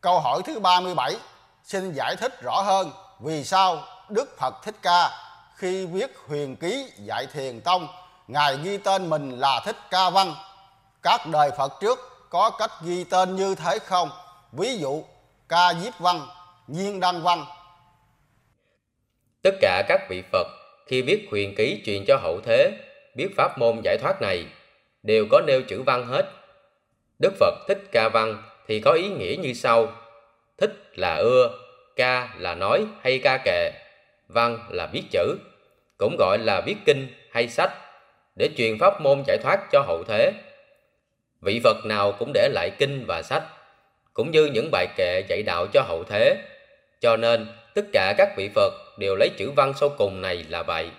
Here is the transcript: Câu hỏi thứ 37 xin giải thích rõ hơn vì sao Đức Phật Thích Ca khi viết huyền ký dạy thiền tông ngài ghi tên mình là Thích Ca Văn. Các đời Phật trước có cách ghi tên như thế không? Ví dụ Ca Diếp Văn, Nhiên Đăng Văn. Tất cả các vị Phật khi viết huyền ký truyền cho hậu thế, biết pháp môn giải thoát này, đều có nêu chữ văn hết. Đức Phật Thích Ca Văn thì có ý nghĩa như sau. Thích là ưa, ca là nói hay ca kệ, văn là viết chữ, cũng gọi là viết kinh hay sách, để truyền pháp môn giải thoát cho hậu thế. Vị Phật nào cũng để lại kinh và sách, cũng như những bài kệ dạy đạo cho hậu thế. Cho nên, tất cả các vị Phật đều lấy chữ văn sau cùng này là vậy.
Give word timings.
Câu 0.00 0.20
hỏi 0.20 0.42
thứ 0.44 0.60
37 0.60 1.16
xin 1.64 1.92
giải 1.92 2.16
thích 2.16 2.42
rõ 2.42 2.60
hơn 2.60 2.90
vì 3.20 3.44
sao 3.44 3.82
Đức 4.08 4.38
Phật 4.38 4.54
Thích 4.64 4.74
Ca 4.82 5.10
khi 5.54 5.86
viết 5.86 6.16
huyền 6.26 6.56
ký 6.56 6.92
dạy 6.96 7.26
thiền 7.32 7.60
tông 7.60 7.88
ngài 8.28 8.56
ghi 8.56 8.78
tên 8.78 9.10
mình 9.10 9.30
là 9.30 9.60
Thích 9.64 9.76
Ca 9.90 10.10
Văn. 10.10 10.34
Các 11.02 11.20
đời 11.32 11.50
Phật 11.58 11.72
trước 11.80 11.98
có 12.30 12.50
cách 12.58 12.70
ghi 12.82 13.04
tên 13.04 13.36
như 13.36 13.54
thế 13.54 13.78
không? 13.78 14.10
Ví 14.52 14.78
dụ 14.78 15.04
Ca 15.48 15.74
Diếp 15.74 15.98
Văn, 15.98 16.26
Nhiên 16.66 17.00
Đăng 17.00 17.22
Văn. 17.22 17.44
Tất 19.42 19.54
cả 19.60 19.82
các 19.88 20.00
vị 20.10 20.22
Phật 20.32 20.46
khi 20.86 21.02
viết 21.02 21.28
huyền 21.30 21.54
ký 21.56 21.82
truyền 21.86 22.04
cho 22.08 22.16
hậu 22.22 22.40
thế, 22.44 22.70
biết 23.16 23.28
pháp 23.36 23.58
môn 23.58 23.80
giải 23.84 23.98
thoát 24.02 24.22
này, 24.22 24.46
đều 25.02 25.26
có 25.30 25.40
nêu 25.46 25.62
chữ 25.68 25.82
văn 25.86 26.06
hết. 26.06 26.22
Đức 27.18 27.32
Phật 27.40 27.54
Thích 27.68 27.78
Ca 27.92 28.08
Văn 28.08 28.42
thì 28.68 28.80
có 28.80 28.92
ý 28.92 29.08
nghĩa 29.08 29.36
như 29.36 29.52
sau. 29.52 29.92
Thích 30.58 30.72
là 30.94 31.14
ưa, 31.14 31.50
ca 31.96 32.34
là 32.38 32.54
nói 32.54 32.86
hay 33.02 33.18
ca 33.18 33.38
kệ, 33.44 33.72
văn 34.28 34.58
là 34.70 34.86
viết 34.92 35.02
chữ, 35.10 35.36
cũng 35.98 36.16
gọi 36.18 36.38
là 36.38 36.60
viết 36.60 36.76
kinh 36.84 37.08
hay 37.30 37.48
sách, 37.48 37.72
để 38.36 38.48
truyền 38.56 38.78
pháp 38.78 39.00
môn 39.00 39.22
giải 39.26 39.38
thoát 39.42 39.60
cho 39.72 39.80
hậu 39.80 40.04
thế. 40.04 40.32
Vị 41.40 41.60
Phật 41.64 41.76
nào 41.84 42.12
cũng 42.18 42.30
để 42.34 42.48
lại 42.52 42.70
kinh 42.78 43.04
và 43.08 43.22
sách, 43.22 43.42
cũng 44.14 44.30
như 44.30 44.46
những 44.46 44.70
bài 44.72 44.86
kệ 44.96 45.22
dạy 45.28 45.42
đạo 45.42 45.66
cho 45.72 45.82
hậu 45.82 46.04
thế. 46.04 46.36
Cho 47.00 47.16
nên, 47.16 47.46
tất 47.74 47.82
cả 47.92 48.14
các 48.18 48.28
vị 48.36 48.50
Phật 48.54 48.72
đều 48.98 49.16
lấy 49.16 49.30
chữ 49.38 49.50
văn 49.56 49.72
sau 49.80 49.88
cùng 49.88 50.22
này 50.22 50.44
là 50.48 50.62
vậy. 50.62 50.90